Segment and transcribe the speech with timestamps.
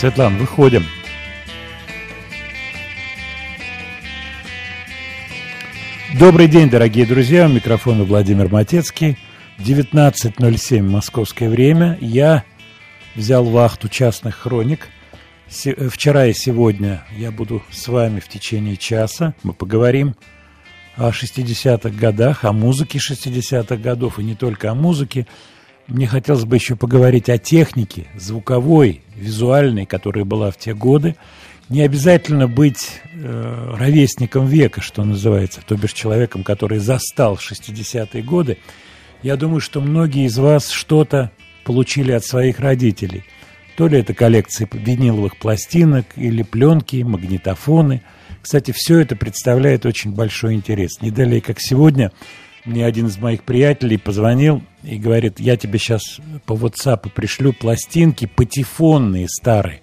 [0.00, 0.86] Светлана, выходим.
[6.18, 7.44] Добрый день, дорогие друзья.
[7.44, 9.18] У микрофона Владимир Матецкий.
[9.58, 11.98] 19.07 московское время.
[12.00, 12.44] Я
[13.14, 14.88] взял вахту частных хроник.
[15.48, 19.34] Вчера и сегодня я буду с вами в течение часа.
[19.42, 20.14] Мы поговорим
[20.96, 25.26] о 60-х годах, о музыке 60-х годов, и не только о музыке.
[25.88, 31.16] Мне хотелось бы еще поговорить о технике звуковой, визуальной, которая была в те годы.
[31.68, 38.58] Не обязательно быть э, ровесником века, что называется, то бишь человеком, который застал 60-е годы.
[39.22, 41.30] Я думаю, что многие из вас что-то
[41.64, 43.24] получили от своих родителей.
[43.76, 48.02] То ли это коллекции виниловых пластинок, или пленки, магнитофоны.
[48.42, 51.00] Кстати, все это представляет очень большой интерес.
[51.00, 52.10] Не далее, как сегодня,
[52.64, 58.26] мне один из моих приятелей позвонил и говорит, я тебе сейчас по WhatsApp пришлю пластинки
[58.26, 59.80] патефонные старые.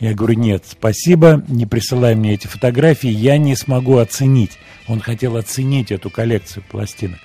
[0.00, 4.58] Я говорю, нет, спасибо, не присылай мне эти фотографии, я не смогу оценить.
[4.88, 7.20] Он хотел оценить эту коллекцию пластинок.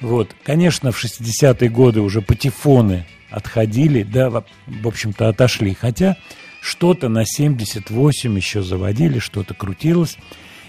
[0.00, 5.74] Вот, конечно, в 60-е годы уже патефоны отходили, да, в общем-то, отошли.
[5.74, 6.16] Хотя
[6.60, 10.16] что-то на 78 еще заводили, что-то крутилось.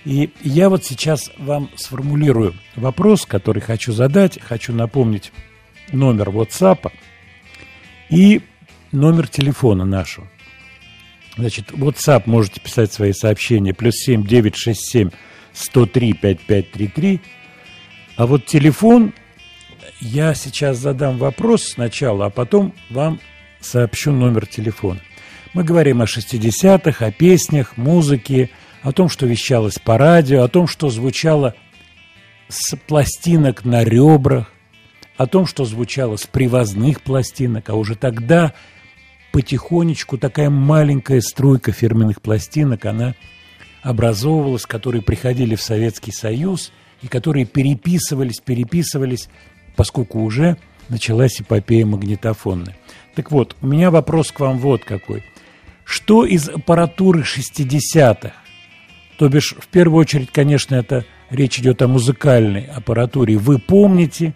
[0.05, 4.39] И я вот сейчас вам сформулирую вопрос, который хочу задать.
[4.41, 5.31] Хочу напомнить
[5.91, 6.91] номер WhatsApp
[8.09, 8.41] и
[8.91, 10.27] номер телефона нашего.
[11.37, 13.73] Значит, WhatsApp можете писать свои сообщения.
[13.73, 15.09] Плюс 7 967
[15.53, 17.21] 103 5533.
[18.17, 19.13] А вот телефон
[19.99, 23.19] я сейчас задам вопрос сначала, а потом вам
[23.59, 24.99] сообщу номер телефона.
[25.53, 28.49] Мы говорим о 60-х, о песнях, музыке,
[28.81, 31.55] о том, что вещалось по радио, о том, что звучало
[32.47, 34.51] с пластинок на ребрах,
[35.17, 38.53] о том, что звучало с привозных пластинок, а уже тогда
[39.31, 43.15] потихонечку такая маленькая струйка фирменных пластинок, она
[43.83, 46.71] образовывалась, которые приходили в Советский Союз
[47.01, 49.29] и которые переписывались, переписывались,
[49.75, 50.57] поскольку уже
[50.89, 52.77] началась эпопея магнитофонная.
[53.15, 55.23] Так вот, у меня вопрос к вам вот какой.
[55.83, 58.33] Что из аппаратуры 60-х
[59.21, 63.37] то бишь, в первую очередь, конечно, это речь идет о музыкальной аппаратуре.
[63.37, 64.33] Вы помните,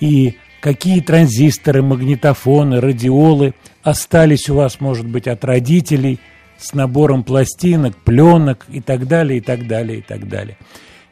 [0.00, 6.20] и какие транзисторы, магнитофоны, радиолы остались у вас, может быть, от родителей
[6.58, 10.58] с набором пластинок, пленок и так далее, и так далее, и так далее.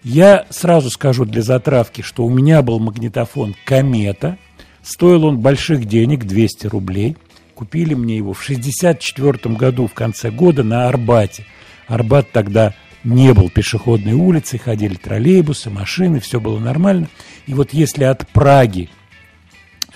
[0.02, 4.36] Я сразу скажу для затравки, что у меня был магнитофон «Комета».
[4.82, 7.16] Стоил он больших денег, 200 рублей.
[7.54, 11.46] Купили мне его в 64 году, в конце года, на Арбате.
[11.88, 12.74] Арбат тогда
[13.06, 17.08] не был пешеходной улицей, ходили троллейбусы, машины, все было нормально.
[17.46, 18.90] И вот если от Праги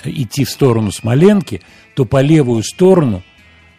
[0.05, 1.61] идти в сторону Смоленки,
[1.95, 3.23] то по левую сторону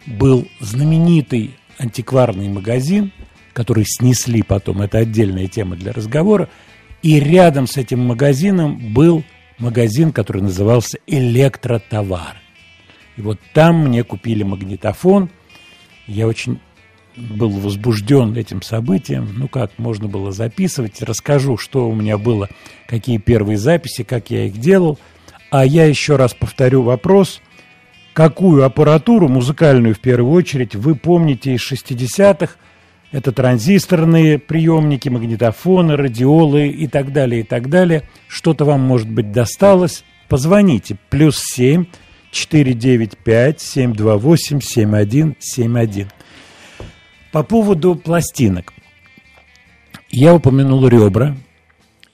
[0.06, 3.10] был знаменитый антикварный магазин,
[3.54, 6.50] который снесли потом, это отдельная тема для разговора,
[7.02, 9.24] и рядом с этим магазином был
[9.58, 12.36] магазин, который назывался «Электротовар».
[13.16, 15.30] И вот там мне купили магнитофон,
[16.06, 16.60] я очень
[17.16, 19.28] был возбужден этим событием.
[19.36, 21.02] Ну как, можно было записывать.
[21.02, 22.48] Расскажу, что у меня было,
[22.86, 24.98] какие первые записи, как я их делал.
[25.50, 27.40] А я еще раз повторю вопрос.
[28.14, 32.54] Какую аппаратуру, музыкальную в первую очередь, вы помните из 60-х?
[33.10, 38.08] Это транзисторные приемники, магнитофоны, радиолы и так далее, и так далее.
[38.26, 40.04] Что-то вам, может быть, досталось.
[40.28, 40.96] Позвоните.
[41.10, 41.84] Плюс 7
[42.30, 46.08] 495 728 7171.
[47.32, 48.74] По поводу пластинок.
[50.10, 51.34] Я упомянул ребра,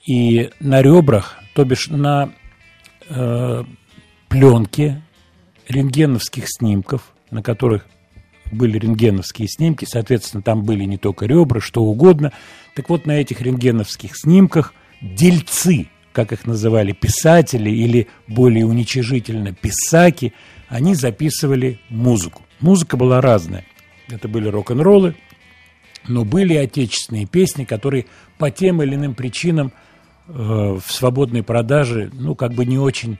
[0.07, 2.31] и на ребрах, то бишь на
[3.09, 3.63] э,
[4.29, 5.01] пленке
[5.67, 7.85] рентгеновских снимков, на которых
[8.49, 12.31] были рентгеновские снимки, соответственно, там были не только ребра, что угодно.
[12.73, 20.33] Так вот, на этих рентгеновских снимках дельцы, как их называли писатели, или более уничижительно писаки,
[20.69, 22.41] они записывали музыку.
[22.61, 23.65] Музыка была разная–
[24.09, 25.15] это были рок-н-роллы,
[26.07, 28.05] но были отечественные песни, которые
[28.37, 29.71] по тем или иным причинам
[30.27, 33.17] в свободной продаже, ну, как бы не очень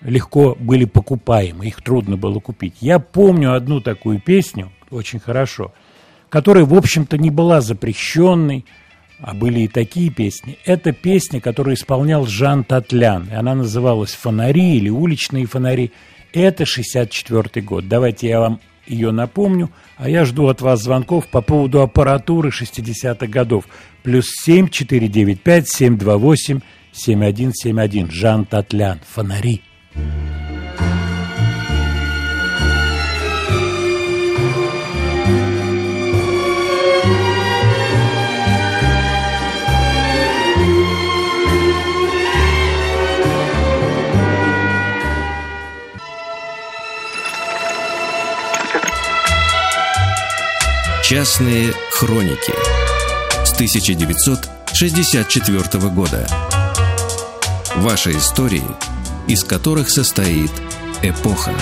[0.00, 2.74] легко были покупаемы, их трудно было купить.
[2.80, 5.72] Я помню одну такую песню очень хорошо,
[6.28, 8.64] которая, в общем-то, не была запрещенной,
[9.20, 10.58] а были и такие песни.
[10.64, 15.92] Это песня, которую исполнял Жан Татлян, и она называлась «Фонари» или «Уличные фонари».
[16.32, 17.86] Это 64 год.
[17.86, 23.26] Давайте я вам ее напомню, а я жду от вас звонков по поводу аппаратуры 60-х
[23.26, 23.64] годов.
[24.02, 26.60] Плюс 7 495 728
[26.92, 28.10] 7171.
[28.10, 29.00] Жан Татлян.
[29.14, 29.62] Фонари.
[51.12, 52.54] Частные хроники
[53.44, 56.26] с 1964 года.
[57.76, 58.64] Ваши истории–
[59.28, 60.50] из которых состоит
[61.02, 61.52] эпоха.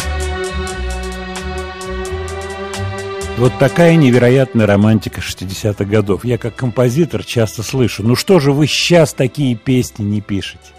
[3.39, 6.25] Вот такая невероятная романтика 60-х годов.
[6.25, 10.71] Я как композитор часто слышу, ну что же вы сейчас такие песни не пишете?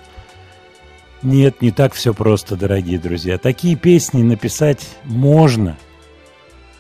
[1.21, 3.38] Нет, не так все просто, дорогие друзья.
[3.38, 5.77] Такие песни написать можно,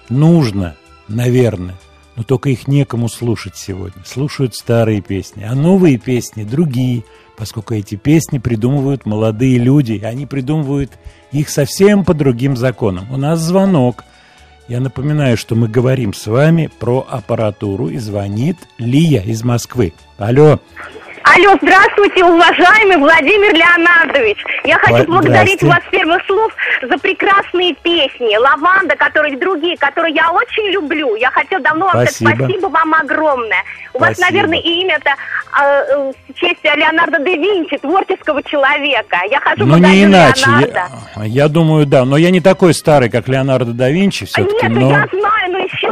[0.07, 0.77] нужно,
[1.07, 1.75] наверное,
[2.15, 4.03] но только их некому слушать сегодня.
[4.05, 7.03] Слушают старые песни, а новые песни другие–
[7.41, 10.91] поскольку эти песни придумывают молодые люди, и они придумывают
[11.31, 13.11] их совсем по другим законам.
[13.11, 14.03] У нас звонок.
[14.67, 19.93] Я напоминаю, что мы говорим с вами про аппаратуру, и звонит Лия из Москвы.
[20.19, 20.59] Алло.
[21.61, 24.43] Здравствуйте, уважаемый Владимир Леонардович.
[24.63, 26.51] Я хочу благодарить вас с первых слов
[26.81, 28.35] за прекрасные песни.
[28.37, 31.15] Лаванда, которые другие, которые я очень люблю.
[31.15, 33.63] Я хотела давно вам сказать спасибо вам огромное.
[33.93, 34.05] У спасибо.
[34.05, 35.11] вас, наверное, и имя-то
[35.61, 39.17] э, в честь Леонардо да Винчи, творческого человека.
[39.29, 40.45] Я хожу Ну, не иначе.
[40.59, 42.05] Я, я думаю, да.
[42.05, 44.67] Но я не такой старый, как Леонардо да Винчи все-таки.
[44.67, 44.91] Нет, но...
[44.91, 45.30] я знаю,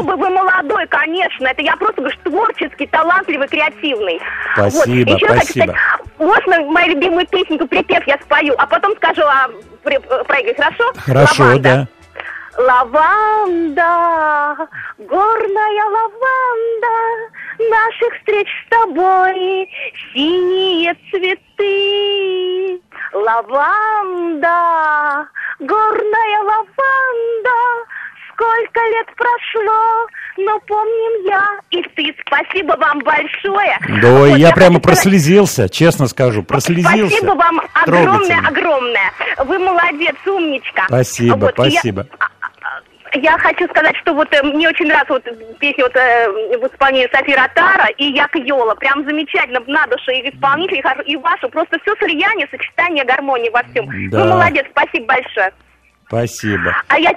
[0.04, 1.48] бы вы молодой, конечно.
[1.48, 4.20] Это я просто говорю, творческий, талантливый, креативный.
[4.54, 4.78] Спасибо.
[4.80, 5.36] Вот еще Спасибо.
[5.36, 5.76] хочу сказать,
[6.18, 9.50] можно мою любимую песенку, припев я спою, а потом скажу, а,
[9.84, 10.92] проиграй, хорошо?
[11.06, 11.62] Хорошо, Лаванда.
[11.62, 11.88] да.
[12.58, 13.88] Лаванда,
[14.98, 16.98] горная лаванда,
[17.70, 19.70] наших встреч с тобой,
[20.14, 22.82] синие цветы.
[23.14, 24.50] Лаванда,
[25.60, 27.60] горная лаванда,
[28.40, 30.08] сколько лет прошло,
[30.38, 32.16] но помним я и ты.
[32.26, 33.78] Спасибо вам большое.
[34.02, 35.74] Да, вот, я, я прямо прослезился, сказать...
[35.74, 37.18] честно скажу, прослезился.
[37.18, 39.12] Спасибо вам огромное-огромное.
[39.46, 40.86] Вы молодец, умничка.
[40.88, 42.08] Спасибо, вот, спасибо.
[42.20, 42.30] Я...
[43.16, 45.24] Я хочу сказать, что вот э, мне очень нравится вот
[45.58, 48.76] песня вот, э, в исполнении Софи Ротара и Як Йола.
[48.76, 51.50] Прям замечательно на душе и исполнителей, и вашу.
[51.50, 53.90] Просто все слияние, сочетание, гармонии во всем.
[54.12, 54.20] Да.
[54.20, 55.52] Вы молодец, спасибо большое.
[56.06, 56.76] Спасибо.
[56.88, 57.12] А я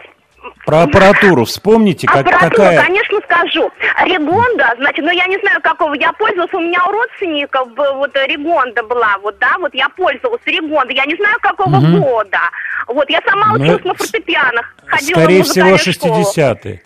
[0.65, 2.83] про аппаратуру вспомните, как, аппаратуру, какая...
[2.83, 3.71] конечно, скажу.
[4.05, 6.53] Регонда, значит, но я не знаю, какого я пользовалась.
[6.55, 10.93] У меня у родственников вот Регонда была, вот, да, вот я пользовалась Регонда.
[10.93, 11.99] Я не знаю, какого угу.
[11.99, 12.39] года.
[12.87, 14.75] Вот, я сама ну, училась на фортепианах.
[14.87, 16.83] Ходила скорее всего, 60-е.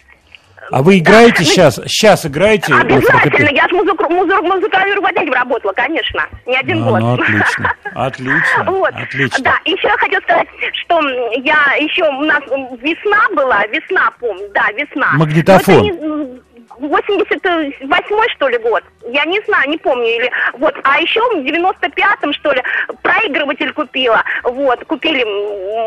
[0.71, 1.77] А вы играете сейчас?
[1.87, 2.75] Сейчас играете?
[2.75, 3.49] Обязательно.
[3.55, 6.27] Я же музыку, музыку, музыкальный руководитель работала, конечно.
[6.47, 7.01] Не один ну, год.
[7.01, 7.75] Ну, отлично.
[7.95, 8.65] Отлично.
[8.67, 8.95] Вот.
[8.95, 9.45] Отлично.
[9.45, 11.01] Да, еще я хотела сказать, что
[11.37, 12.43] я еще, у нас
[12.81, 15.13] весна была, весна, помню, да, весна.
[15.15, 16.41] Магнитофон.
[16.79, 18.83] 88 что ли, год.
[19.09, 20.07] Я не знаю, не помню.
[20.07, 20.75] Или, вот.
[20.85, 22.63] А еще в 95-м, что ли,
[23.03, 24.23] проигрыватель купила.
[24.43, 25.25] Вот, купили,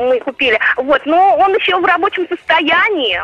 [0.08, 0.60] мы купили.
[0.78, 3.20] Вот, но он еще в рабочем состоянии.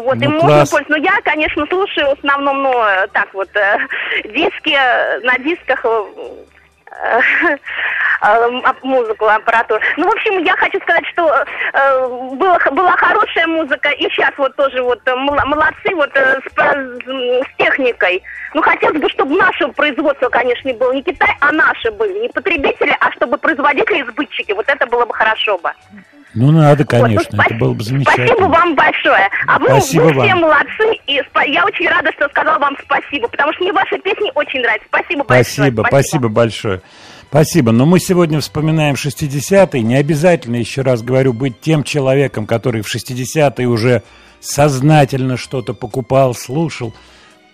[0.00, 0.90] Вот, ну, и можно пользоваться.
[0.90, 2.72] Но я, конечно, слушаю в основном, ну,
[3.12, 3.78] так вот, э,
[4.24, 4.76] диски
[5.24, 7.20] на дисках э,
[8.22, 9.80] э, музыку, аппаратуру.
[9.96, 14.54] Ну, в общем, я хочу сказать, что э, была, была хорошая музыка, и сейчас вот
[14.56, 18.22] тоже вот молодцы вот с, с техникой.
[18.54, 22.20] Ну, хотелось бы, чтобы наше производство, конечно, не было не Китай, а наши были.
[22.20, 24.52] Не потребители, а чтобы производители и сбытчики.
[24.52, 25.72] Вот это было бы хорошо бы.
[26.34, 28.26] Ну, надо, конечно, вот, ну, это было бы замечательно.
[28.26, 29.28] Спасибо вам большое.
[29.48, 30.26] А вы, спасибо вы вам.
[30.26, 31.20] все молодцы, и
[31.52, 34.86] я очень рада, что сказала вам спасибо, потому что мне ваши песни очень нравятся.
[34.88, 35.44] Спасибо, большое.
[35.44, 36.82] Спасибо, спасибо большое.
[37.28, 37.72] Спасибо.
[37.72, 39.82] Но мы сегодня вспоминаем 60-е.
[39.82, 44.02] Не обязательно, еще раз говорю, быть тем человеком, который в 60-е уже
[44.40, 46.94] сознательно что-то покупал, слушал.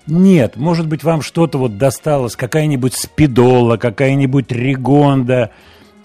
[0.07, 5.51] Нет, может быть, вам что-то вот досталось, какая-нибудь спидола, какая-нибудь регонда,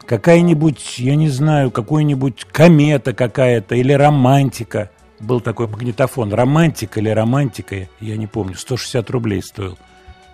[0.05, 4.91] какая-нибудь, я не знаю, какой-нибудь комета какая-то или романтика.
[5.20, 6.34] Был такой магнитофон.
[6.34, 9.77] Романтика или романтика, я не помню, 160 рублей стоил,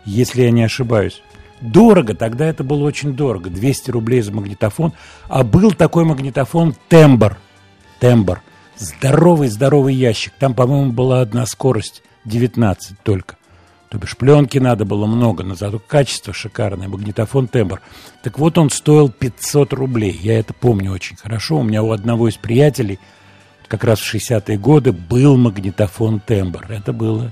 [0.05, 1.21] если я не ошибаюсь.
[1.59, 4.93] Дорого, тогда это было очень дорого, 200 рублей за магнитофон.
[5.27, 7.37] А был такой магнитофон «Тембр».
[7.99, 8.41] «Тембр».
[8.77, 10.33] Здоровый-здоровый ящик.
[10.37, 13.37] Там, по-моему, была одна скорость, 19 только.
[13.89, 17.81] То бишь пленки надо было много, но зато качество шикарное, магнитофон тембр.
[18.21, 21.59] Так вот он стоил 500 рублей, я это помню очень хорошо.
[21.59, 22.99] У меня у одного из приятелей
[23.67, 26.65] как раз в 60-е годы был магнитофон тембр.
[26.69, 27.31] Это было,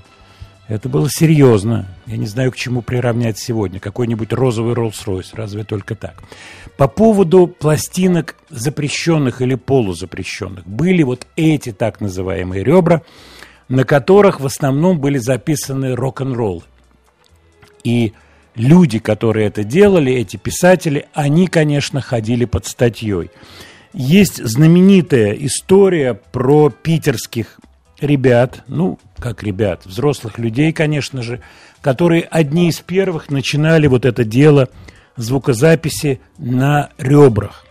[0.66, 1.88] это было серьезно.
[2.06, 3.78] Я не знаю, к чему приравнять сегодня.
[3.78, 6.22] Какой-нибудь розовый Роллс-Ройс, разве только так.
[6.78, 10.66] По поводу пластинок запрещенных или полузапрещенных.
[10.66, 13.02] Были вот эти так называемые ребра–
[13.68, 16.62] на которых в основном были записаны рок-н-роллы.
[17.84, 18.12] И
[18.54, 23.30] люди, которые это делали, эти писатели, они, конечно, ходили под статьей.
[23.92, 27.58] Есть знаменитая история про питерских
[28.00, 31.40] ребят, ну, как ребят, взрослых людей, конечно же,
[31.80, 34.68] которые одни из первых начинали вот это дело
[35.16, 37.64] звукозаписи на ребрах.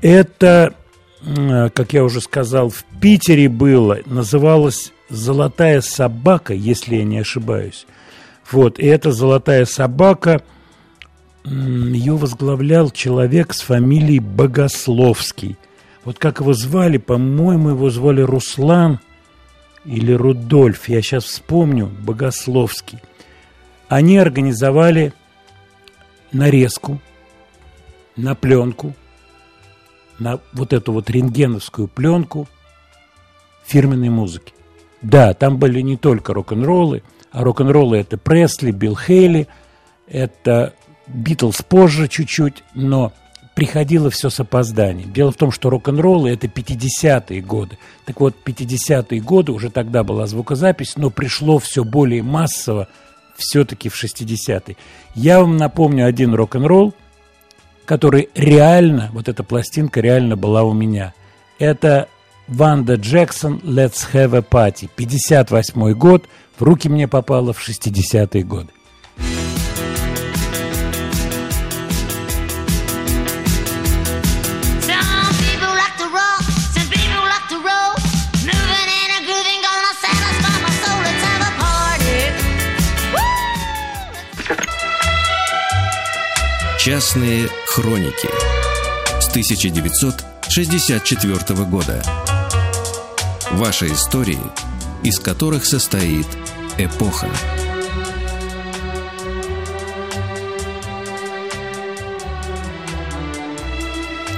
[0.00, 0.74] Это,
[1.22, 7.86] как я уже сказал, в Питере было, называлось золотая собака, если я не ошибаюсь.
[8.50, 10.42] Вот, и эта золотая собака,
[11.44, 15.56] ее возглавлял человек с фамилией Богословский.
[16.04, 19.00] Вот как его звали, по-моему, его звали Руслан
[19.84, 22.98] или Рудольф, я сейчас вспомню, Богословский.
[23.88, 25.12] Они организовали
[26.32, 27.00] нарезку
[28.16, 28.94] на пленку,
[30.18, 32.48] на вот эту вот рентгеновскую пленку
[33.64, 34.55] фирменной музыки.
[35.06, 39.46] Да, там были не только рок-н-роллы, а рок-н-роллы это Пресли, Билл Хейли,
[40.08, 40.74] это
[41.06, 43.12] Битлз позже чуть-чуть, но
[43.54, 45.12] приходило все с опозданием.
[45.12, 47.78] Дело в том, что рок-н-роллы это 50-е годы.
[48.04, 52.88] Так вот, 50-е годы уже тогда была звукозапись, но пришло все более массово
[53.36, 54.76] все-таки в 60-е.
[55.14, 56.94] Я вам напомню один рок-н-ролл,
[57.84, 61.14] который реально, вот эта пластинка реально была у меня.
[61.60, 62.08] Это
[62.48, 64.88] Ванда Джексон «Let's have a party».
[64.94, 66.26] 58 год,
[66.58, 68.68] в руки мне попало в 60-е годы.
[86.78, 88.28] Частные хроники
[89.20, 89.26] с
[90.48, 92.02] 1964 года.
[93.52, 94.38] Ваши истории,
[95.02, 96.26] из которых состоит
[96.78, 97.28] эпоха.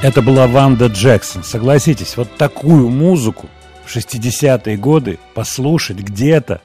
[0.02, 1.44] Это была Ванда Джексон.
[1.44, 3.48] Согласитесь, вот такую музыку
[3.84, 6.62] в 60-е годы послушать где-то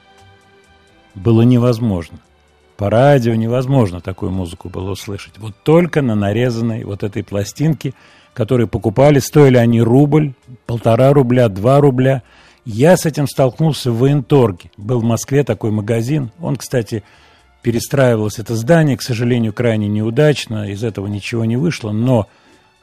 [1.14, 2.18] было невозможно.
[2.76, 5.38] По радио невозможно такую музыку было услышать.
[5.38, 7.94] Вот только на нарезанной вот этой пластинке,
[8.34, 10.34] которые покупали, стоили они рубль,
[10.66, 12.22] полтора рубля, два рубля–
[12.64, 14.70] я с этим столкнулся в военторге.
[14.76, 16.30] Был в Москве такой магазин.
[16.40, 17.04] Он, кстати,
[17.62, 20.70] перестраивалось это здание, к сожалению, крайне неудачно.
[20.70, 21.92] Из этого ничего не вышло.
[21.92, 22.26] Но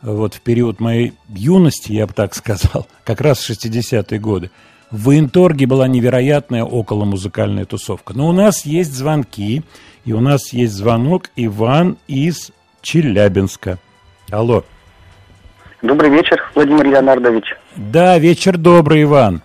[0.03, 4.51] вот в период моей юности, я бы так сказал, как раз в 60-е годы,
[4.91, 8.13] в военторге была невероятная околомузыкальная тусовка.
[8.13, 9.63] Но у нас есть звонки,
[10.05, 13.79] и у нас есть звонок Иван из Челябинска.
[14.29, 14.63] Алло.
[15.81, 17.55] Добрый вечер, Владимир Леонардович.
[17.75, 19.41] Да, вечер добрый, Иван.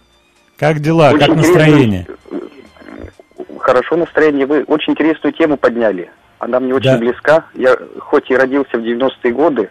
[0.58, 2.06] Как дела, очень как настроение?
[3.58, 4.46] Хорошо настроение.
[4.46, 6.10] Вы очень интересную тему подняли.
[6.38, 6.98] Она мне очень да.
[6.98, 7.44] близка.
[7.54, 9.70] Я хоть и родился в 90-е годы,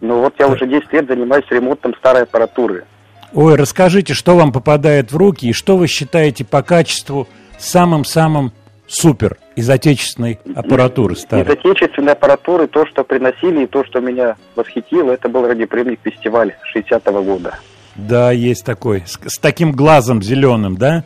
[0.00, 2.84] но вот я уже 10 лет занимаюсь ремонтом старой аппаратуры.
[3.32, 7.28] Ой, расскажите, что вам попадает в руки и что вы считаете по качеству
[7.58, 8.52] самым-самым
[8.88, 11.44] супер из отечественной аппаратуры старой?
[11.44, 16.54] Из отечественной аппаратуры то, что приносили и то, что меня восхитило, это был радиоприемник фестиваль
[16.74, 17.58] 60-го года.
[17.94, 19.04] Да, есть такой.
[19.06, 21.04] С, с таким глазом зеленым, да?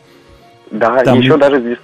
[0.71, 1.19] Да, Там...
[1.19, 1.77] еще даже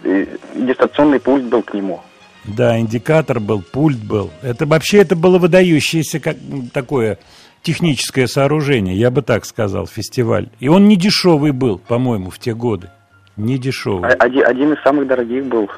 [0.56, 2.02] дистанционный пульт был к нему.
[2.46, 4.32] Да, индикатор был, пульт был.
[4.42, 6.38] Это вообще это было выдающееся как
[6.74, 7.20] такое
[7.62, 10.50] техническое сооружение, я бы так сказал, фестиваль.
[10.60, 12.90] И он не дешевый был, по-моему, в те годы.
[13.38, 14.10] Не дешевый.
[14.12, 15.70] Один, один из самых дорогих был.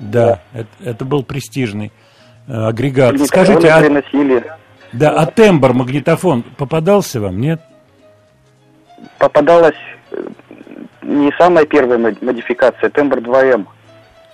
[0.00, 0.60] Да, да.
[0.60, 1.92] Это, это был престижный
[2.48, 3.20] э, агрегат.
[3.20, 4.44] Скажите, а, приносили.
[4.92, 7.60] да, а тембр магнитофон попадался вам, нет?
[9.18, 9.76] попадалась
[10.10, 10.28] э,
[11.02, 13.66] не самая первая модификация, тембр 2М.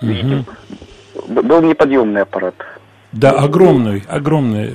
[0.03, 1.43] Угу.
[1.43, 2.55] Был неподъемный аппарат.
[3.13, 4.73] Да, огромный, огромный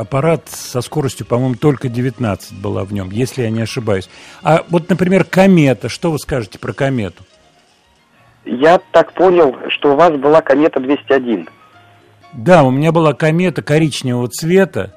[0.00, 4.08] аппарат со скоростью, по-моему, только 19 была в нем, если я не ошибаюсь.
[4.42, 7.22] А вот, например, комета, что вы скажете про комету?
[8.44, 11.48] Я так понял, что у вас была комета 201.
[12.32, 14.94] Да, у меня была комета коричневого цвета.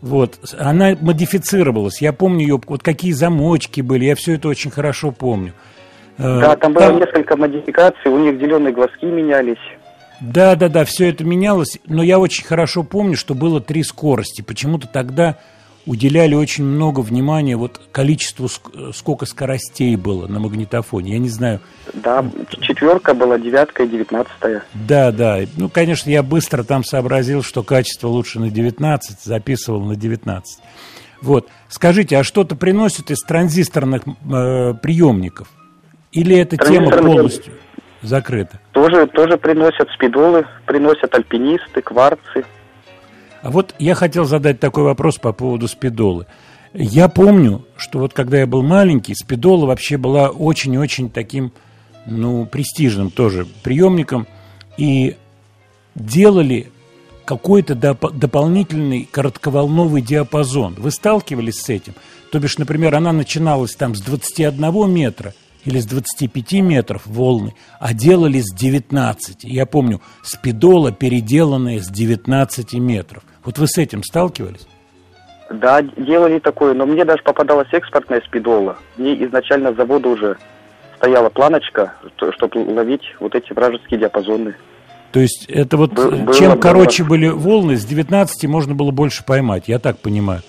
[0.00, 2.02] Вот, она модифицировалась.
[2.02, 5.52] Я помню ее, вот какие замочки были, я все это очень хорошо помню.
[6.18, 6.98] Э, да, там было там...
[6.98, 9.60] несколько модификаций, у них зеленые глазки менялись.
[10.20, 14.42] Да, да, да, все это менялось, но я очень хорошо помню, что было три скорости.
[14.42, 15.36] Почему-то тогда
[15.86, 18.48] уделяли очень много внимания вот количеству,
[18.92, 21.12] сколько скоростей было на магнитофоне.
[21.12, 21.60] Я не знаю.
[21.92, 22.24] Да,
[22.60, 24.64] четверка была, девятка и девятнадцатая.
[24.74, 25.40] Да, да.
[25.56, 30.62] Ну, конечно, я быстро там сообразил, что качество лучше на 19, записывал на 19.
[31.20, 31.48] Вот.
[31.68, 35.48] Скажите, а что-то приносит из транзисторных э, приемников?
[36.10, 37.54] Или эта тема полностью
[38.02, 38.60] закрыта?
[38.72, 42.44] Тоже, тоже приносят спидолы, приносят альпинисты, кварцы.
[43.42, 46.26] А вот я хотел задать такой вопрос по поводу спидолы.
[46.72, 51.52] Я помню, что вот когда я был маленький, спидола вообще была очень-очень таким,
[52.06, 54.26] ну, престижным тоже приемником.
[54.78, 55.16] И
[55.94, 56.70] делали
[57.24, 60.74] какой-то доп- дополнительный коротковолновый диапазон.
[60.78, 61.94] Вы сталкивались с этим?
[62.30, 65.34] То бишь, например, она начиналась там с 21 метра
[65.64, 69.44] или с 25 метров волны, а делали с 19.
[69.44, 73.22] Я помню, спидола, переделанная с 19 метров.
[73.44, 74.66] Вот вы с этим сталкивались?
[75.50, 78.78] Да, делали такое, но мне даже попадалась экспортная спидола.
[78.96, 80.36] Мне изначально с завода уже
[80.96, 84.54] стояла планочка, чтобы ловить вот эти вражеские диапазоны.
[85.10, 87.10] То есть это вот Был, чем было, короче было.
[87.10, 90.40] были волны, с 19 можно было больше поймать, я так понимаю.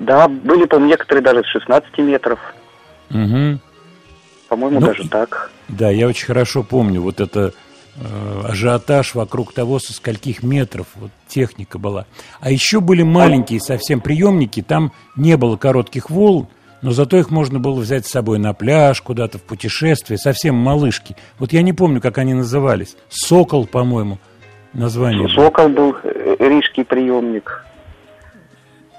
[0.00, 2.40] Да, были, по-моему, некоторые даже с 16 метров.
[3.10, 3.60] Угу.
[4.48, 5.50] По-моему, ну, даже так.
[5.68, 7.50] Да, я очень хорошо помню вот это э,
[8.48, 12.06] ажиотаж вокруг того, со скольких метров вот техника была.
[12.40, 16.48] А еще были маленькие совсем приемники, там не было коротких волн,
[16.80, 21.16] но зато их можно было взять с собой на пляж, куда-то в путешествие, совсем малышки.
[21.38, 22.96] Вот я не помню, как они назывались.
[23.08, 24.18] Сокол, по-моему,
[24.72, 25.28] название.
[25.28, 27.64] Сокол был, э, рижский приемник.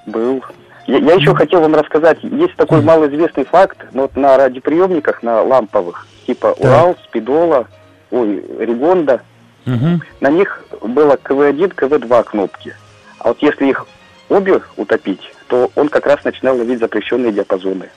[0.05, 0.43] Был.
[0.87, 5.41] Я, я еще хотел вам рассказать, есть такой малоизвестный факт, но вот на радиоприемниках, на
[5.41, 6.67] ламповых, типа да.
[6.67, 7.67] Урал, Спидола,
[8.13, 9.21] ой, Ригонда,
[9.65, 10.01] угу.
[10.21, 12.75] на них было КВ-1, КВ-2 кнопки.
[13.19, 13.85] А вот если их
[14.29, 17.89] обе утопить, то он как раз начинал ловить запрещенные диапазоны.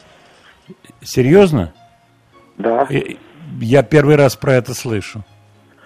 [1.02, 1.72] Серьезно?
[2.56, 2.86] Да.
[2.90, 3.00] Э,
[3.60, 5.22] я первый раз про это слышу.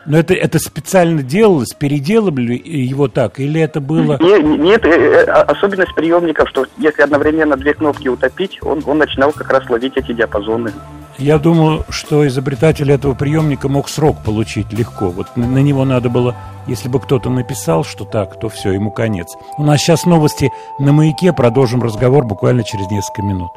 [0.06, 4.18] Но это, это специально делалось, переделывали его так, или это было...
[4.20, 8.98] Нет, нет, э, э, а, особенность приемников, что если одновременно две кнопки утопить, он, он
[8.98, 10.72] начинал как раз ловить эти диапазоны.
[11.18, 15.10] Я думаю, что изобретатель этого приемника мог срок получить легко.
[15.10, 16.34] Вот на, на него надо было,
[16.66, 19.28] если бы кто-то написал, что так, то все, ему конец.
[19.58, 23.50] У нас сейчас новости на маяке, продолжим разговор буквально через несколько минут.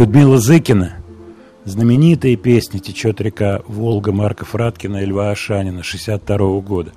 [0.00, 0.94] Людмила Зыкина,
[1.66, 6.92] знаменитая песня «Течет река Волга» Марка Фраткина и Льва Ашанина 62 -го года.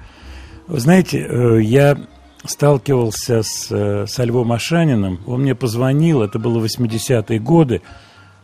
[0.68, 1.98] Вы знаете, э, я
[2.46, 7.82] сталкивался с, э, со Львом Ашаниным, он мне позвонил, это было 80-е годы,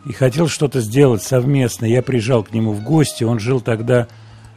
[0.05, 1.85] и хотел что-то сделать совместно.
[1.85, 4.09] Я приезжал к нему в гости, он жил тогда,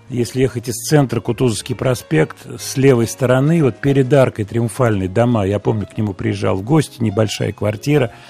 [0.09, 5.61] если ехать из центра, Кутузовский проспект, с левой стороны, вот перед аркой Триумфальной дома, я
[5.61, 8.11] помню, к нему приезжал в гости, небольшая квартира–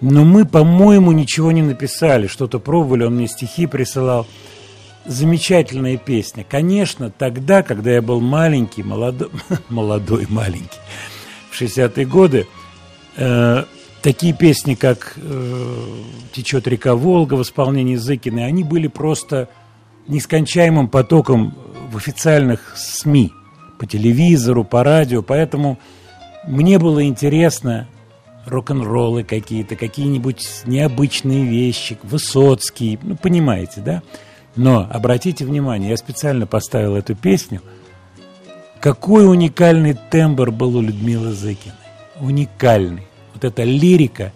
[0.00, 4.26] но мы, по-моему, ничего не написали, что-то пробовали, он мне стихи присылал.
[5.06, 6.44] Замечательная песня.
[6.48, 9.30] Конечно, тогда, когда я был маленький, молодой,
[9.68, 10.78] молодой маленький,
[11.50, 12.46] в 60-е годы,
[13.16, 13.64] э,
[14.02, 15.84] такие песни, как э,
[16.32, 19.48] «Течет река Волга» в исполнении Зыкиной, они были просто
[20.06, 21.54] нескончаемым потоком
[21.90, 23.32] в официальных СМИ,
[23.78, 25.78] по телевизору, по радио, поэтому
[26.46, 27.88] мне было интересно
[28.48, 34.02] рок-н-роллы какие-то, какие-нибудь необычные вещи, Высоцкий, ну, понимаете, да?
[34.56, 37.62] Но обратите внимание, я специально поставил эту песню.
[38.80, 41.76] Какой уникальный тембр был у Людмилы Зыкиной.
[42.20, 43.06] Уникальный.
[43.34, 44.32] Вот эта лирика,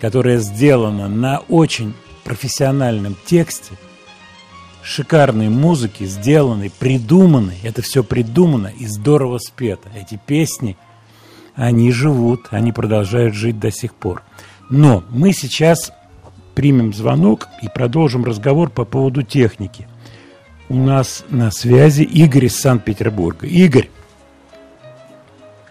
[0.00, 3.74] которая сделана на очень профессиональном тексте,
[4.82, 7.58] шикарной музыки, сделанной, придуманной.
[7.62, 9.88] Это все придумано и здорово спето.
[9.94, 10.76] Эти песни–
[11.56, 14.22] они живут, они продолжают жить до сих пор.
[14.68, 15.92] Но мы сейчас
[16.54, 19.88] примем звонок и продолжим разговор по поводу техники.
[20.68, 23.46] У нас на связи Игорь из Санкт-Петербурга.
[23.46, 23.88] Игорь.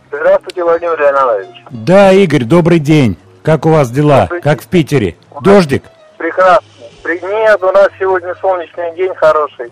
[0.07, 1.63] Здравствуйте, Владимир Леонидович.
[1.69, 3.17] Да, Игорь, добрый день.
[3.43, 4.27] Как у вас дела?
[4.41, 5.15] Как в Питере?
[5.41, 5.83] Дождик?
[6.17, 6.65] Прекрасно.
[7.03, 9.71] Нет, у нас сегодня солнечный день хороший.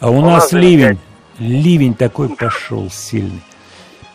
[0.00, 0.98] А у, у нас, нас ливень.
[1.38, 3.42] Ливень такой пошел сильный.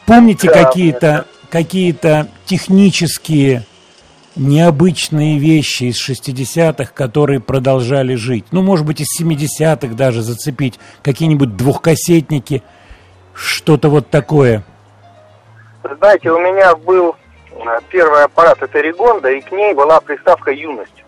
[0.05, 3.63] Помните да, какие-то какие-то технические
[4.35, 8.45] необычные вещи из 60-х, которые продолжали жить?
[8.51, 12.63] Ну, может быть, из 70-х даже зацепить какие-нибудь двухкассетники,
[13.35, 14.63] что-то вот такое.
[15.83, 17.15] Знаете, у меня был
[17.51, 21.03] э, первый аппарат, это Регонда, и к ней была приставка «Юность».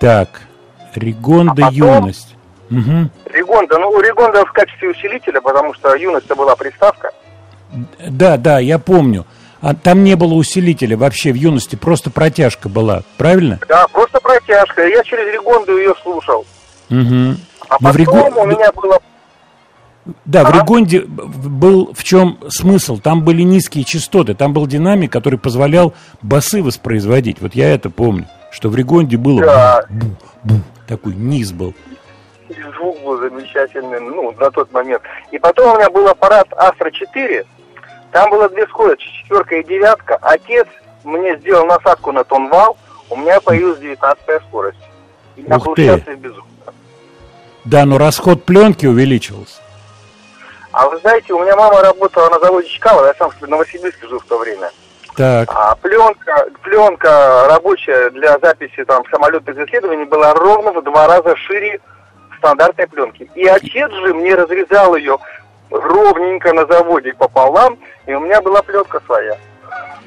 [0.00, 0.42] Так,
[0.94, 1.74] Регонда, а потом...
[1.74, 2.31] Юность.
[2.72, 3.34] Угу.
[3.34, 7.10] Регонда, ну, Регонда в качестве усилителя, потому что Юность была приставка.
[8.08, 9.26] Да, да, я помню.
[9.60, 13.60] А там не было усилителя вообще в юности, просто протяжка была, правильно?
[13.68, 14.84] Да, просто протяжка.
[14.86, 16.44] Я через Регонду ее слушал.
[16.90, 17.36] Угу.
[17.68, 18.32] А Но потом Регон...
[18.34, 18.98] у меня было
[20.24, 20.50] да, а?
[20.50, 22.98] в Регонде был в чем смысл?
[22.98, 27.40] Там были низкие частоты, там был динамик, который позволял басы воспроизводить.
[27.40, 29.84] Вот я это помню, что в Регонде было да.
[29.88, 30.06] бу,
[30.42, 30.54] бу,
[30.88, 31.72] такой низ был
[32.60, 35.02] звук был замечательный, ну, на тот момент.
[35.30, 37.44] И потом у меня был аппарат Астра 4,
[38.12, 40.18] там было две скорости, четверка и девятка.
[40.20, 40.66] Отец
[41.02, 42.76] мне сделал насадку на тонвал,
[43.08, 44.78] у меня появилась девятнадцатая скорость.
[45.36, 46.44] И я был счастлив безумно.
[47.64, 49.60] Да, но расход пленки увеличивался.
[50.72, 54.20] А вы знаете, у меня мама работала на заводе Чкалова, я сам в Новосибирске жил
[54.20, 54.70] в то время.
[55.16, 55.50] Так.
[55.52, 61.80] А пленка, пленка рабочая для записи там самолетных исследований была ровно в два раза шире
[62.42, 63.30] стандартной пленки.
[63.36, 65.18] И отец же мне разрезал ее
[65.70, 69.38] ровненько на заводе пополам, и у меня была пленка своя.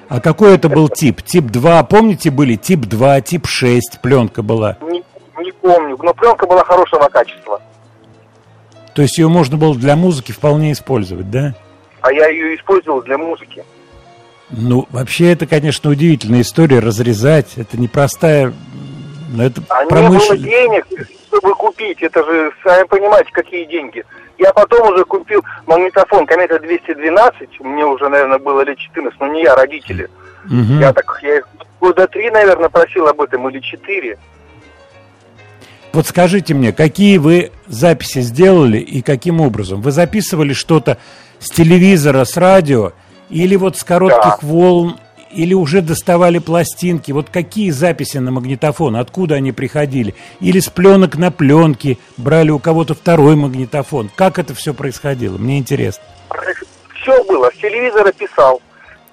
[0.10, 1.22] А какой это был тип?
[1.24, 4.78] Тип 2, помните, были тип 2, тип 6 пленка была?
[4.82, 5.04] Не,
[5.42, 7.62] не помню, но пленка была хорошего качества.
[8.94, 11.56] То есть ее можно было для музыки вполне использовать, да?
[12.02, 13.64] А я ее использовал для музыки.
[14.52, 17.54] Ну, вообще это, конечно, удивительная история, разрезать.
[17.58, 18.54] Это непростая...
[19.34, 20.38] Но это а промышлен...
[20.38, 22.02] не было денег, чтобы купить.
[22.02, 24.04] Это же, сами понимаете, какие деньги.
[24.38, 29.44] Я потом уже купил магнитофон Комета 212, мне уже, наверное, было лет 14, но не
[29.44, 30.10] я, родители.
[30.46, 30.80] Угу.
[30.80, 31.48] Я так, я их
[31.80, 34.18] года три, наверное, просил об этом, или четыре.
[35.94, 39.82] Вот скажите мне, какие вы записи сделали и каким образом?
[39.82, 40.98] Вы записывали что-то
[41.40, 42.92] с телевизора, с радио,
[43.30, 44.48] или вот с коротких да.
[44.48, 45.00] волн,
[45.36, 47.12] или уже доставали пластинки?
[47.12, 48.96] Вот какие записи на магнитофон?
[48.96, 50.16] Откуда они приходили?
[50.40, 54.10] Или с пленок на пленки брали у кого-то второй магнитофон?
[54.16, 55.38] Как это все происходило?
[55.38, 56.04] Мне интересно.
[57.02, 57.52] Все было.
[57.52, 58.62] С телевизора писал.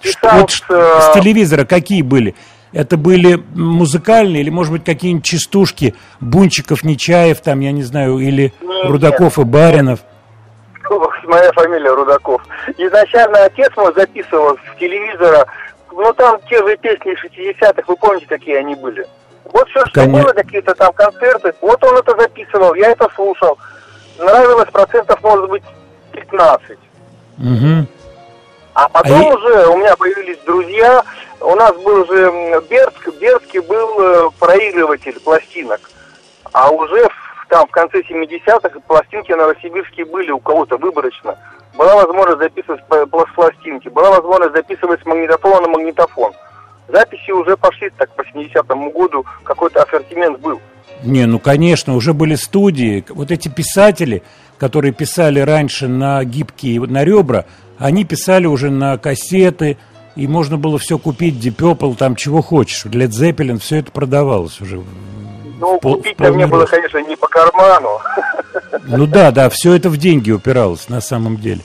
[0.01, 2.35] Писал вот с, с э, телевизора какие были?
[2.73, 8.55] Это были музыкальные или, может быть, какие-нибудь частушки Бунчиков, Нечаев, там, я не знаю, или
[8.63, 9.47] нет, Рудаков нет.
[9.47, 10.01] и Баринов?
[11.25, 12.43] Моя фамилия Рудаков.
[12.77, 15.47] Изначально отец мой записывал с телевизора
[15.93, 19.07] ну там те же песни 60-х, вы помните, какие они были?
[19.45, 20.23] Вот все, что Конечно.
[20.23, 23.59] было, какие-то там концерты, вот он это записывал, я это слушал.
[24.19, 25.63] Нравилось процентов, может быть,
[26.13, 26.79] 15.
[27.39, 27.87] Угу.
[28.75, 31.03] А потом а уже у меня появились друзья,
[31.41, 35.81] у нас был же Бердск, Бердский был э, проигрыватель пластинок.
[36.53, 41.37] А уже в, там в конце 70-х пластинки новосибирские были у кого-то выборочно
[41.77, 42.81] была возможность записывать
[43.35, 46.33] пластинки, была возможность записывать с магнитофона на магнитофон.
[46.89, 50.61] Записи уже пошли так по 70-му году, какой-то ассортимент был.
[51.03, 53.05] Не, ну конечно, уже были студии.
[53.09, 54.23] Вот эти писатели,
[54.59, 57.47] которые писали раньше на гибкие, на ребра,
[57.79, 59.79] они писали уже на кассеты,
[60.15, 62.85] и можно было все купить, Deep Purple, там чего хочешь.
[62.85, 64.83] Led Zeppelin, все это продавалось уже.
[65.63, 68.01] Ну, купить-то мне было, конечно, не по карману.
[68.85, 71.61] Ну да, да, все это в деньги упиралось на самом деле.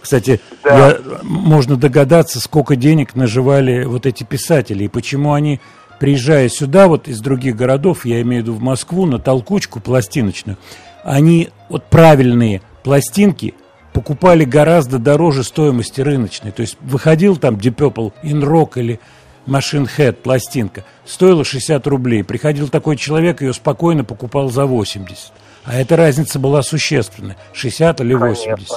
[0.00, 0.88] Кстати, да.
[0.88, 5.60] я, можно догадаться, сколько денег наживали вот эти писатели и почему они,
[5.98, 10.58] приезжая сюда, вот из других городов, я имею в виду в Москву, на толкучку пластиночную,
[11.02, 13.54] они вот правильные пластинки
[13.94, 16.52] покупали гораздо дороже стоимости рыночной.
[16.52, 19.00] То есть выходил там Deep Purple, In Rock или
[19.48, 22.22] Machine Head пластинка, стоила 60 рублей.
[22.22, 25.32] Приходил такой человек, ее спокойно покупал за 80.
[25.64, 27.36] А эта разница была существенная.
[27.52, 28.44] 60 или 80.
[28.44, 28.76] Конечно.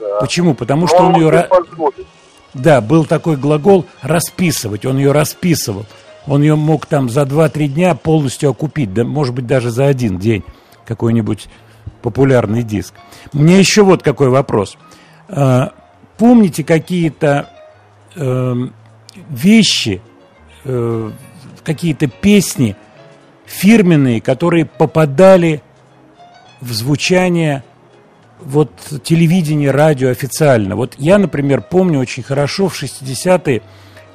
[0.00, 0.20] Да.
[0.20, 0.54] Почему?
[0.54, 1.48] Потому что он, он ее...
[2.54, 4.84] Да, был такой глагол «расписывать».
[4.84, 5.86] Он ее расписывал.
[6.26, 8.92] Он ее мог там за 2-3 дня полностью окупить.
[8.92, 10.44] Да, может быть, даже за один день
[10.86, 11.48] какой-нибудь
[12.02, 12.94] популярный диск.
[13.32, 14.76] Мне еще вот какой вопрос.
[15.28, 15.72] А,
[16.18, 17.48] помните какие-то
[18.16, 18.54] э,
[19.30, 20.00] вещи,
[20.64, 21.10] э,
[21.62, 22.76] какие-то песни
[23.46, 25.62] фирменные, которые попадали
[26.60, 27.64] в звучание
[28.40, 28.70] вот
[29.04, 30.76] телевидения, радио официально.
[30.76, 33.62] Вот я, например, помню очень хорошо в 60-е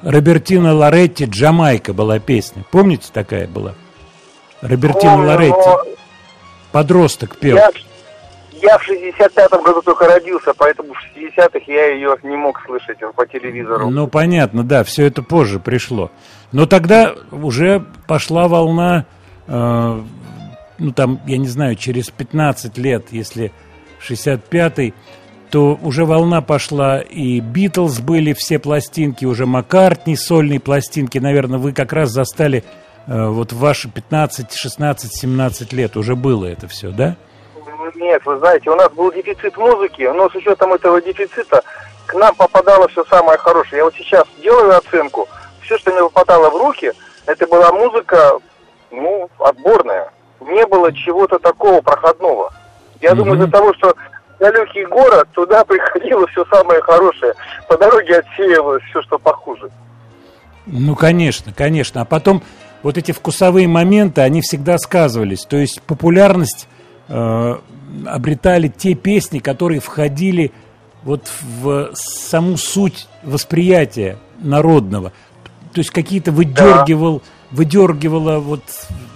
[0.02, 2.64] Робертино Лоретти «Джамайка» была песня.
[2.70, 3.74] Помните, такая была?
[4.60, 5.96] Робертино Лоретти.
[6.72, 7.56] Подросток пел.
[7.56, 7.70] Я,
[8.62, 13.26] я в 65-м году только родился, поэтому в 60-х я ее не мог слышать по
[13.26, 13.90] телевизору.
[13.90, 16.10] Ну, понятно, да, все это позже пришло.
[16.52, 19.06] Но тогда уже пошла волна,
[19.46, 20.00] э,
[20.78, 23.52] ну, там, я не знаю, через 15 лет, если
[24.06, 24.94] 65-й,
[25.50, 31.18] то уже волна пошла, и Битлз были все пластинки, уже Маккартни, сольные пластинки.
[31.18, 32.64] Наверное, вы как раз застали
[33.06, 37.16] э, вот ваши 15, 16, 17 лет уже было это все, да?
[37.94, 41.62] Нет, вы знаете, у нас был дефицит музыки, но с учетом этого дефицита
[42.06, 43.78] к нам попадало все самое хорошее.
[43.78, 45.28] Я вот сейчас делаю оценку,
[45.60, 46.92] все, что мне попадало в руки,
[47.26, 48.38] это была музыка,
[48.90, 50.10] ну, отборная.
[50.40, 52.52] Не было чего-то такого проходного.
[53.00, 53.14] Я mm-hmm.
[53.16, 53.94] думаю, из-за того, что
[54.38, 57.34] далекий город, туда приходило все самое хорошее.
[57.68, 59.70] По дороге отсеивалось все, что похуже.
[60.66, 62.02] Ну, конечно, конечно.
[62.02, 62.42] А потом
[62.82, 65.44] вот эти вкусовые моменты, они всегда сказывались.
[65.44, 66.68] То есть популярность
[67.08, 67.56] э,
[68.06, 70.52] обретали те песни, которые входили
[71.02, 75.12] вот в саму суть восприятия народного.
[75.72, 77.24] То есть какие-то выдергивал, да.
[77.50, 78.62] выдергивала вот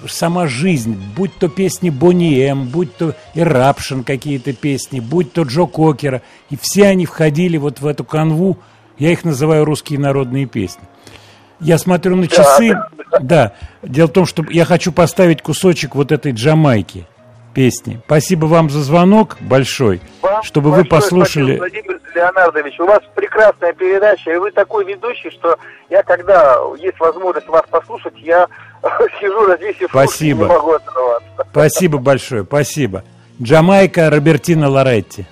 [0.07, 5.67] сама жизнь, будь то песни Бонни М, будь то Ирапшин какие-то песни, будь то Джо
[5.67, 8.59] Кокера, и все они входили вот в эту канву,
[8.99, 10.83] я их называю русские народные песни.
[11.61, 12.75] Я смотрю на часы,
[13.21, 13.55] да.
[13.83, 17.07] Дело в том, что я хочу поставить кусочек вот этой Джамайки
[17.55, 18.01] песни.
[18.07, 21.57] Спасибо вам за звонок большой, вам чтобы вы послушали.
[21.57, 25.59] Спасибо, Владимир Леонардович, у вас прекрасная передача, и вы такой ведущий, что
[25.91, 28.47] я, когда есть возможность вас послушать, я
[29.21, 30.45] сижу 200 Спасибо.
[30.45, 31.47] не могу оторваться.
[31.51, 33.05] Спасибо большое, спасибо.
[33.41, 35.27] Джамайка Робертина Лоретти.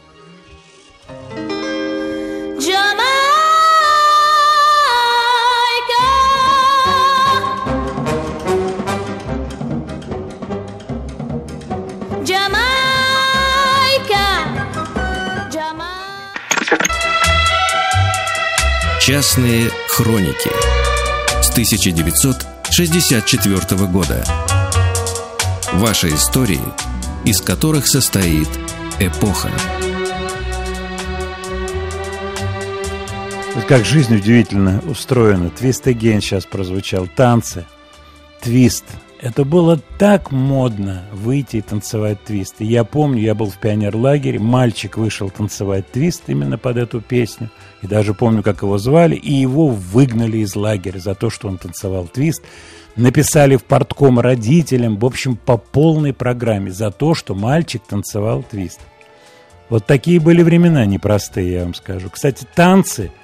[19.10, 20.50] Частные хроники
[21.42, 24.24] с 1964 года.
[25.72, 26.62] Ваши истории,
[27.24, 28.46] из которых состоит
[29.00, 29.50] эпоха.
[33.66, 35.50] Как жизнь удивительно устроена.
[35.50, 37.08] Твист Again сейчас прозвучал.
[37.08, 37.66] Танцы.
[38.40, 38.84] Твист.
[39.22, 42.54] Это было так модно выйти и танцевать твист.
[42.61, 47.50] И я помню, я был в пионерлагере, мальчик вышел танцевать твист именно под эту песню.
[47.83, 51.59] И даже помню, как его звали, и его выгнали из лагеря за то, что он
[51.59, 52.42] танцевал твист.
[52.96, 58.80] Написали в портком родителям, в общем, по полной программе за то, что мальчик танцевал твист.
[59.68, 62.09] Вот такие были времена непростые, я вам скажу.
[62.09, 63.12] Кстати, танцы–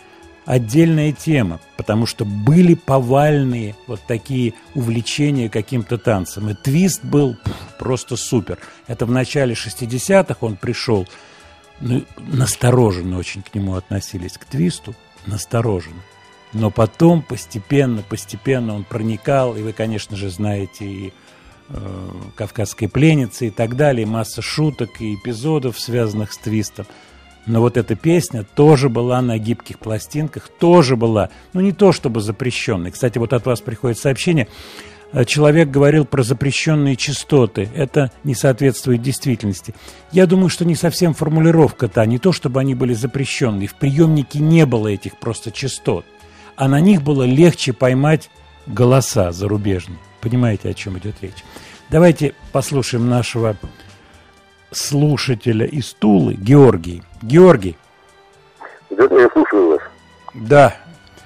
[0.47, 6.49] отдельная тема, потому что были повальные вот такие увлечения каким-то танцем.
[6.49, 7.37] И твист был
[7.79, 8.59] просто супер.
[8.87, 11.07] Это в начале 60-х он пришел,
[11.81, 14.95] ну, настороженно очень к нему относились, к твисту,
[15.27, 16.01] настороженно.
[16.53, 21.13] Но потом постепенно, постепенно он проникал, и вы, конечно же, знаете и
[21.69, 26.87] э, «Кавказской пленницы» и так далее, масса шуток и эпизодов, связанных с твистом–
[27.47, 32.21] но вот эта песня тоже была на гибких пластинках, тоже была, ну не то чтобы
[32.21, 32.91] запрещенной.
[32.91, 34.49] Кстати, вот от вас приходит сообщение,
[35.13, 37.69] э, человек говорил про запрещенные частоты.
[37.75, 39.75] Это не соответствует действительности.
[40.11, 43.69] Я думаю, что не совсем формулировка-то, не то чтобы они были запрещенные.
[43.69, 46.05] В приемнике не было этих просто частот,
[46.57, 48.29] а на них было легче поймать
[48.67, 49.99] голоса зарубежные.
[50.21, 51.45] Понимаете, о чем идет речь?
[51.89, 53.57] Давайте послушаем нашего
[54.71, 57.03] слушателя из Тулы, Георгий.
[57.23, 57.77] Георгий.
[58.91, 59.81] Я слушаю вас.
[60.35, 60.75] Да.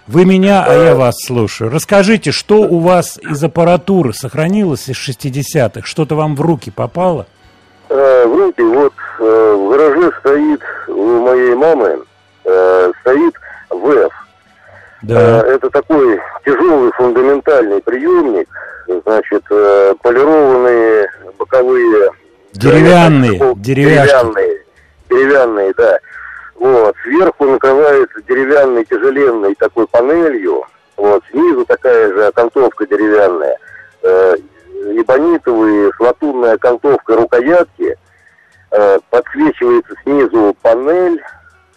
[0.06, 1.70] Вы меня, а я вас слушаю.
[1.70, 5.86] Расскажите, что у вас из аппаратуры сохранилось из 60-х?
[5.86, 7.26] Что-то вам в руки попало?
[7.88, 12.00] Э, в руки, вот э, в гараже стоит у моей мамы,
[12.44, 13.34] э, стоит
[13.70, 14.12] ВЭФ.
[15.02, 15.46] Да.
[15.46, 18.48] Это такой тяжелый фундаментальный приемник,
[19.04, 19.44] значит,
[20.02, 22.10] полированные боковые
[22.52, 24.64] Деревянные, деревянные.
[25.08, 25.98] Деревянные, да.
[26.56, 26.94] Вот.
[27.02, 30.64] Сверху накрывается деревянной тяжеленной такой панелью.
[30.96, 31.22] Вот.
[31.30, 33.56] Снизу такая же окантовка деревянная.
[34.02, 34.34] Э,
[34.92, 37.96] эбонитовые с латунной окантовкой рукоятки.
[38.72, 41.22] Э, подсвечивается снизу панель.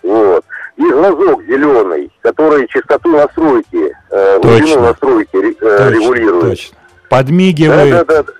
[0.03, 0.43] Вот.
[0.75, 4.81] И глазок зеленый, который частоту настройки, э, точно.
[4.81, 6.49] настройки э, точно, регулирует.
[6.49, 6.77] Точно.
[7.09, 7.91] Подмигивает.
[7.91, 8.33] Да, да, да.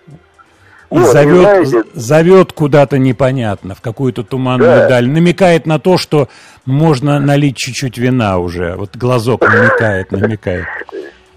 [0.94, 4.90] И вот, зовет, зовет куда-то непонятно, в какую-то туманную да.
[4.90, 5.10] даль.
[5.10, 6.30] Намекает на то, что
[6.66, 8.76] можно налить чуть-чуть вина уже.
[8.76, 10.66] Вот глазок намекает, намекает.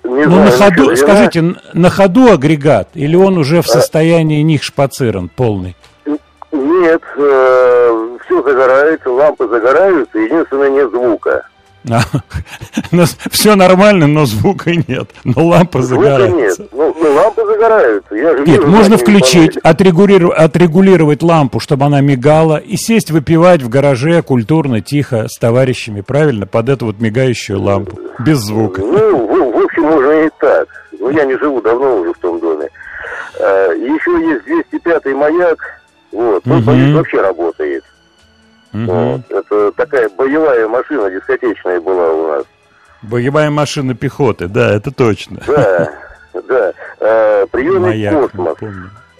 [0.05, 5.31] Не ну, на ходу, скажите, на ходу агрегат, или он уже в состоянии них шпацирован
[5.35, 5.75] полный?
[6.53, 11.47] Нет, э, все загорается, лампы загораются, единственное нет звука.
[11.91, 12.01] А,
[13.31, 15.11] все нормально, но звука нет.
[15.25, 16.63] Но лампа загорается.
[16.63, 16.73] нет.
[16.73, 18.15] Ну, ну лампы загораются.
[18.15, 23.63] Я же нет, вижу, можно включить, отрегулировать, отрегулировать лампу, чтобы она мигала, и сесть выпивать
[23.63, 28.83] в гараже культурно, тихо, с товарищами, правильно, под эту вот мигающую лампу, без звука.
[28.83, 30.69] Ну, в, в общем, можно и так.
[30.99, 32.69] Но я не живу давно уже в том доме.
[33.41, 34.11] А, еще
[34.47, 35.59] есть 205-й маяк,
[36.13, 36.55] вот, угу.
[36.55, 37.85] он вообще работает.
[38.73, 38.85] Угу.
[38.85, 39.21] Вот.
[39.31, 42.45] Это такая боевая машина дискотечная была у нас.
[43.03, 45.41] Боевая машина пехоты, да, это точно.
[45.47, 45.93] Да,
[46.49, 46.73] да.
[47.01, 48.59] А, приемный Маяк, космос.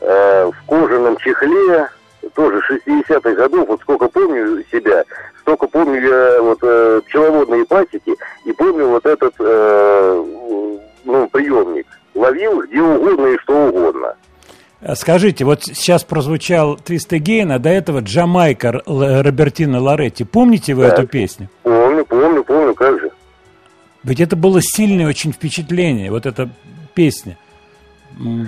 [0.01, 1.89] А, в кожаном чехле,
[2.35, 5.05] тоже 60-х годов, вот сколько помню себя,
[5.41, 10.25] столько помню я вот э, пчеловодные пасеки и помню вот этот э,
[11.05, 11.87] ну, приемник.
[12.15, 14.15] Ловил где угодно и что угодно.
[14.81, 20.25] А скажите, вот сейчас прозвучал Твист Again, а до этого Джамайка Робертина Лоретти.
[20.25, 20.89] Помните вы да.
[20.89, 21.49] эту песню?
[21.63, 23.11] Помню, помню, помню, как же.
[24.03, 26.49] Ведь это было сильное очень впечатление, вот эта
[26.95, 27.39] песня.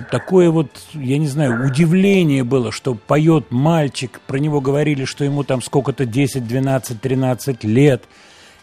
[0.09, 5.43] Такое вот, я не знаю, удивление было, что поет мальчик, про него говорили, что ему
[5.43, 8.03] там сколько-то 10, 12, 13 лет.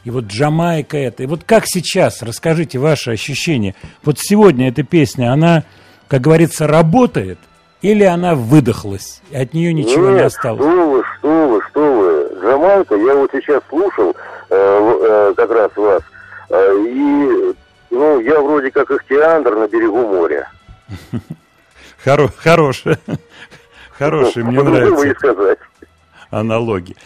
[0.04, 1.22] И вот Джамайка это.
[1.22, 3.74] И вот как сейчас, расскажите ваши ощущения.
[4.04, 5.64] Вот сегодня эта песня, она,
[6.08, 7.38] как говорится, работает–
[7.82, 10.60] или она выдохлась, и от нее ничего Нет, не осталось?
[10.60, 12.40] что вы, что вы, что вы.
[12.42, 14.16] Джамайка, я вот сейчас слушал
[14.50, 16.02] э, э, как раз вас,
[16.50, 17.54] э, и,
[17.90, 20.48] ну, я вроде как ихтиандр на берегу моря.
[22.04, 22.96] Хоро, хороший,
[23.92, 25.56] хороший, мне нравится.
[26.30, 26.96] аналогии.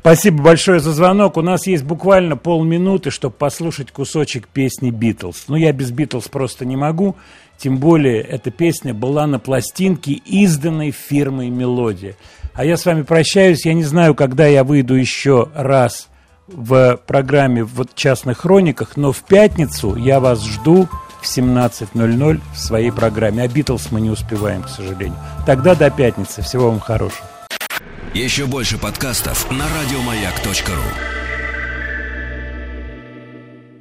[0.00, 1.36] Спасибо большое за звонок.
[1.36, 5.44] У нас есть буквально полминуты, чтобы послушать кусочек песни «Битлз».
[5.48, 7.16] Ну, я без «Битлз» просто не могу.
[7.58, 12.16] Тем более, эта песня была на пластинке, изданной фирмой «Мелодия».
[12.54, 13.66] А я с вами прощаюсь.
[13.66, 16.08] Я не знаю, когда я выйду еще раз
[16.46, 20.88] в программе в частных хрониках, но в пятницу я вас жду
[21.20, 23.42] в 17.00 в своей программе.
[23.42, 25.18] А «Битлз» мы не успеваем, к сожалению.
[25.46, 26.42] Тогда до пятницы.
[26.42, 27.26] Всего вам хорошего.
[28.14, 31.25] Еще больше подкастов на радиомаяк.ру